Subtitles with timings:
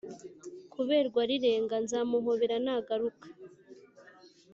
[0.73, 3.27] kuberwa rirenga.nzamuhobera nagaruka